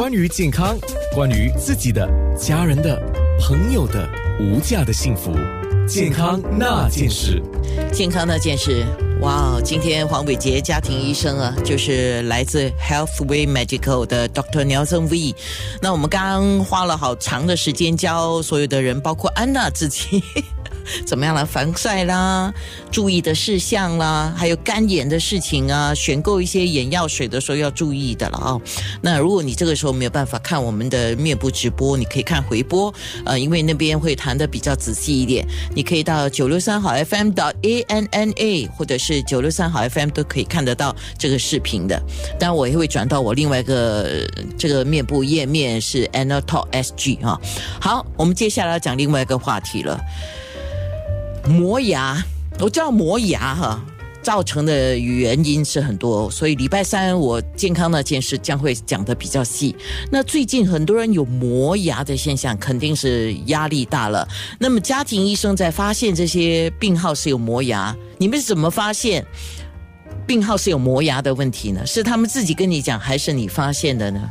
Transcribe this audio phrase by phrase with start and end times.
[0.00, 0.78] 关于健康，
[1.12, 2.08] 关于自己的、
[2.38, 3.02] 家人的、
[3.40, 5.32] 朋友的无价的幸福，
[5.88, 7.42] 健康那件事。
[7.92, 8.86] 健康那件事，
[9.22, 9.60] 哇！
[9.64, 14.64] 今天黄伟杰家庭医生啊，就是来自 Healthway Medical 的 Dr.
[14.64, 15.34] Nelson V。
[15.82, 20.22] 那我们刚花了好长的时间教所有的人，包括安娜自己。
[21.06, 21.44] 怎么样了？
[21.44, 22.52] 防晒啦，
[22.90, 28.60] 注意的事项啦，还有干眼的事情啊，选购一些眼药水的时候要注意的了啊。
[29.00, 32.92] 那如果你这个时候没有办法看我们的面部直播，你可以看回播，
[33.24, 35.46] 呃，因为那边会谈的比较仔细一点。
[35.74, 42.00] 你可以到九六三好 FM 到 A N N A，或者是九六三好 FM 都可以看得到这个视频的。
[42.38, 47.40] 当然，我也会转到我另外一个这个面部页面是 Anna Talk SG 啊。
[47.80, 49.98] 好，我们接下来要讲另外一个话题了。
[51.48, 52.22] 磨牙，
[52.60, 53.82] 我知道磨牙哈
[54.22, 59.74] 造成的原因是很多，所以礼拜三我健康那件事将会讲的比较细。
[60.10, 64.28] 那最近很多人有磨牙的现象，肯定是压力大了。
[64.58, 69.24] 那么家庭医生在发现这些病号是有磨牙，你们是怎么发现
[70.26, 71.86] 病号是有磨牙的问题呢？
[71.86, 74.28] 是他们自己跟你讲，还是你发现的呢？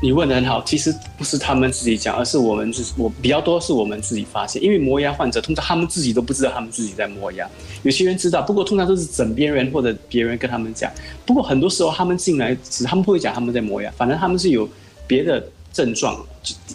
[0.00, 4.62] 你问的很好，其实不是他们自己讲，而是我们自我比较多是我们自己发现。
[4.62, 7.48] 因为磨牙患者通常他们自己都不知道他们自己在磨牙，
[7.82, 10.90] 有些人知道，不过通常都是枕边人或者别人跟他们讲。
[11.26, 14.68] 不过很多时候他们进来时，他们不会讲他们在磨牙，反正他们是有
[15.06, 16.24] 别的症状，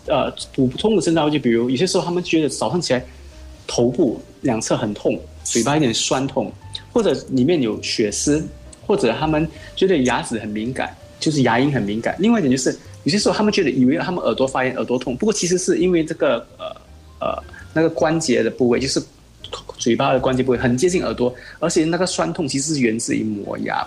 [0.08, 3.06] 呃，普通的症状就比如有些时候他们觉得早上起来
[3.66, 6.52] 头部两侧很痛，嘴巴有点酸痛，
[6.92, 8.46] 或者里面有血丝，
[8.86, 12.16] 或者他们觉得牙齿很敏感，就是牙龈很敏感。
[12.20, 12.78] 另外一点就是。
[13.06, 16.66] 有些时候他们觉得以为他们耳朵发炎、耳朵痛，不过其实是因为这个呃
[17.20, 17.44] 呃
[17.74, 19.04] 那个关节的部位，就是
[19.78, 23.86] 嘴巴的关节部位很接近耳朵，而且那个酸痛其实是源自于磨牙。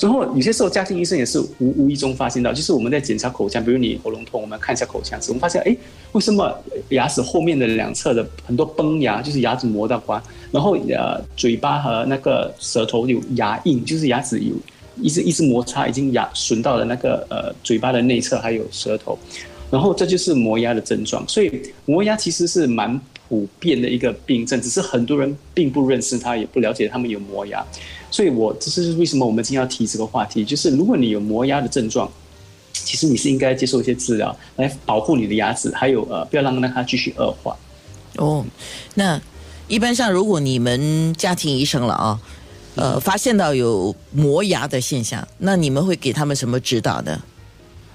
[0.00, 5.76] 然后有些时候家庭医生也是无无意中发现到，就是我们在检查口腔，比如你喉咙痛，我们看一下口腔，我们发现哎，
[6.10, 6.52] 为什么
[6.88, 10.20] 牙齿后面的两侧的很多崩牙，就是牙齿磨到瓜，
[10.50, 14.56] 然后呃嘴巴和那个舌头有牙印，就是牙齿有。
[15.00, 19.18] 一直一直摩擦，已经牙损到了那个呃嘴巴的内侧，还有舌头，
[19.70, 21.26] 然后这就是磨牙的症状。
[21.28, 22.98] 所以磨牙其实是蛮
[23.28, 27.64] 普遍的一个病症，只是很多人并不认识它，也不了解他们有磨牙。
[28.10, 32.10] 所以我这是为什么我们今天要提这个话题，就是如果你有磨牙的症状，
[32.72, 37.56] 其实你是应该接受一些治疗来保护你的牙齿，还有呃不要让让它继续恶化。
[38.16, 38.44] 哦，
[38.94, 39.20] 那
[39.68, 42.18] 一般上如果你们家庭医生了啊。
[42.76, 47.18] 呃，发现到有磨牙的现象，那你们会给他们什么指导呢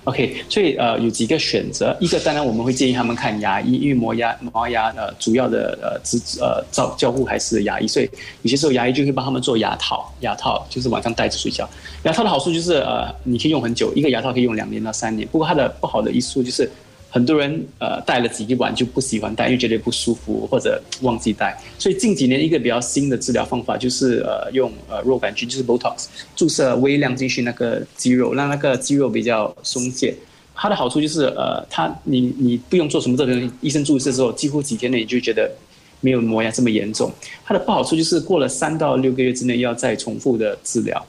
[0.06, 8.10] ？OK，所以呃有几个选择，一个当然我们会建议他们看牙医，因为磨牙磨牙呃主要的呃支呃照交互还是牙医，所以
[8.42, 11.70] 有些时候牙医就会帮他们做牙套，牙套就是晚上戴着睡觉。
[12.04, 16.70] 牙套的好处就是呃你可以用很久，一个牙套可以用两年到三年，不过它的不好的因素就是。
[17.14, 21.62] 很多人呃戴了几晚就不喜欢戴，因为觉得不舒服或者忘记戴。
[21.78, 26.06] 所以近几年一个比较新的治疗方法就是呃用呃肉杆菌，就是 Botox
[26.38, 30.16] 注射微量进去那个肌肉，让那个肌肉比较松懈。
[30.56, 35.52] 它的好处就是呃它你你不用做什么这个医生注射之后，几乎几天内你就觉得
[36.00, 37.12] 没有磨牙这么严重。
[37.44, 41.06] 它的不好处就是过了三到六个月之内要再重复的治疗。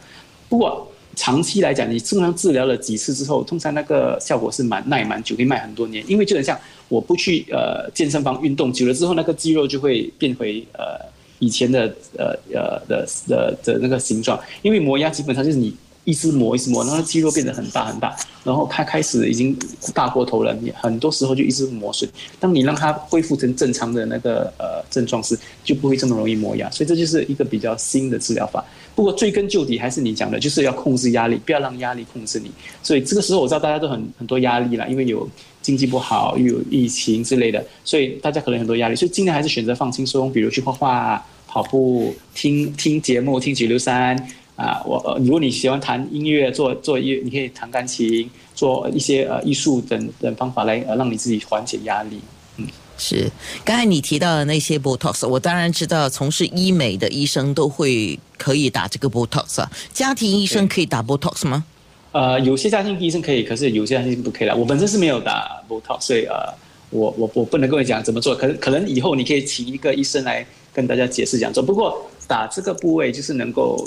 [0.48, 0.88] 不过。
[1.14, 6.02] 长期来讲，你正常治疗了几次之后，通常那个效果是蛮耐蛮久，可以卖很多年。
[6.08, 6.58] 因为就很像
[6.88, 10.98] 我不去呃健身房运动久了之后，那个肌肉就会变回呃
[11.38, 14.38] 以前的呃呃的的的那个形状。
[14.62, 15.74] 因为磨牙基本上就是你
[16.04, 19.56] 一直磨一直磨，然后肌肉变得很大很大，然后它开始已经
[19.94, 22.08] 大过头了，你很多时候就一直磨损。
[22.40, 26.68] 当你让它恢复成正常的那个呃症状时，就不会这么容易磨牙。
[26.70, 28.64] 所以这就是一个比较新的治疗法。
[28.94, 32.50] 不过追根究底还是你讲的，就是要控制压力，不要让压力控制你。
[32.82, 35.28] 所以这个时候我知道大家都很很多压力了，因为有
[35.62, 44.16] 经济不好，又有疫情之类的，所以大家可能很多压力，所以尽量还是选择放轻松，比如去画画、跑步、听听节目、听九六三
[44.56, 44.82] 啊。
[44.84, 52.20] 我如果你喜欢弹音乐、做做乐，你可以弹钢琴、做一些呃艺术等等方法来呃让你自己缓解压力。
[52.56, 52.66] 嗯
[52.98, 53.28] 是，
[53.64, 59.68] 刚才你提到的那些 Botox，我当然知道，从事医美的医生都会可以打这个 Botox 啊。
[59.92, 61.64] 家庭医生可以打 Botox 吗？
[62.12, 64.54] 呃，有些家庭医生可以，可是有些家庭不可以了。
[64.54, 66.54] 我本身是没有打 Botox，所以呃，
[66.90, 68.36] 我我我不能跟你讲怎么做。
[68.36, 71.62] 可能可能以后你可以请一个医生来跟大家解释讲做。
[71.62, 72.06] 不过。
[72.26, 73.86] 打这个部位就是能够，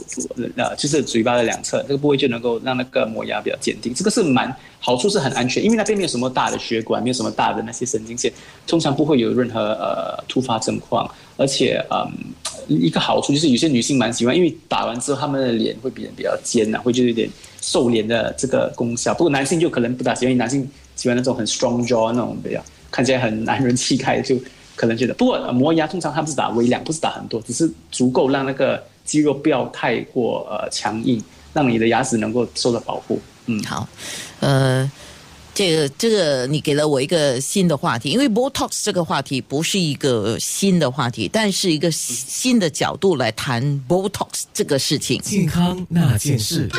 [0.58, 8.32] 呃，就是嘴巴的两侧这个部位就能够让那个磨牙比较坚定，这个是蛮好处是很安全，因为那边没有什么大的血管，没有什么大的那些神经线，
[8.68, 12.12] 通常不会有任何呃突发症况，而且嗯，
[12.68, 17.30] 一个好处就是有些女性蛮喜欢，因为打完之后她们的脸会变得比较尖呐，会就有点
[17.62, 19.14] 瘦脸的这个功效。
[19.14, 24.36] 不过男性就可能不大喜欢，因为男性喜欢那种很 strong jaw 那种比较看起来很 男人气概，就
[24.76, 25.14] 可能觉得。
[25.14, 31.24] 不过磨牙通常他们是打微量，不是打很多，只是足够让那个肌肉不要太过呃强硬，
[31.54, 33.20] 让你的牙齿能够受到保护。
[33.46, 33.88] 嗯，好，
[34.40, 34.92] 呃。
[35.58, 45.18] 这个这个，你给了我一个新的话题，因为 Botox 这个话题不是一个新的话题，但是一个新的角度来谈 Botox 这个事情。
[45.22, 46.70] 健康那件事。